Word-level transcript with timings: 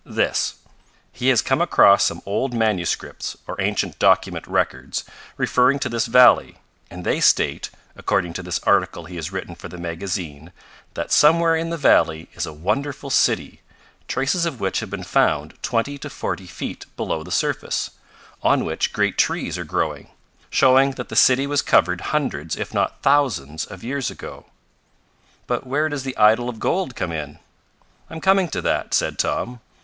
"This. 0.07 0.55
He 1.13 1.27
has 1.27 1.43
come 1.43 1.61
across 1.61 2.05
some 2.05 2.23
old 2.25 2.55
manuscripts, 2.55 3.37
or 3.45 3.61
ancient 3.61 3.99
document 3.99 4.47
records, 4.47 5.03
referring 5.37 5.77
to 5.77 5.89
this 5.89 6.07
valley, 6.07 6.57
and 6.89 7.05
they 7.05 7.21
state, 7.21 7.69
according 7.95 8.33
to 8.33 8.41
this 8.41 8.57
article 8.63 9.05
he 9.05 9.17
has 9.17 9.31
written 9.31 9.53
for 9.53 9.67
the 9.69 9.77
magazine, 9.77 10.51
that 10.95 11.11
somewhere 11.11 11.55
in 11.55 11.69
the 11.69 11.77
valley 11.77 12.29
is 12.33 12.47
a 12.47 12.51
wonderful 12.51 13.11
city, 13.11 13.61
traces 14.07 14.43
of 14.47 14.59
which 14.59 14.79
have 14.79 14.89
been 14.89 15.03
found 15.03 15.53
twenty 15.61 15.99
to 15.99 16.09
forty 16.09 16.47
feet 16.47 16.87
below 16.97 17.21
the 17.21 17.29
surface, 17.29 17.91
on 18.41 18.65
which 18.65 18.93
great 18.93 19.19
trees 19.19 19.55
are 19.55 19.63
growing, 19.63 20.09
showing 20.49 20.93
that 20.93 21.09
the 21.09 21.15
city 21.15 21.45
was 21.45 21.61
covered 21.61 22.01
hundreds, 22.09 22.55
if 22.55 22.73
not 22.73 23.03
thousands, 23.03 23.65
of 23.65 23.83
years 23.83 24.09
ago." 24.09 24.47
"But 25.45 25.67
where 25.67 25.89
does 25.89 26.01
the 26.01 26.17
idol 26.17 26.49
of 26.49 26.59
gold 26.59 26.95
come 26.95 27.11
in?" 27.11 27.37
"I'm 28.09 28.19
coming 28.19 28.47
to 28.49 28.61
that," 28.63 28.95
said 28.95 29.19
Tom. 29.19 29.59